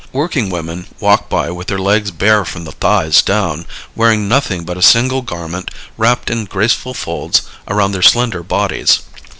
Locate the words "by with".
1.29-1.67